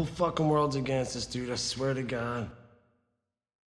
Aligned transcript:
whole 0.00 0.06
fucking 0.06 0.48
world's 0.48 0.76
against 0.76 1.14
us, 1.14 1.26
dude. 1.26 1.50
I 1.50 1.56
swear 1.56 1.92
to 1.92 2.02
God. 2.02 2.48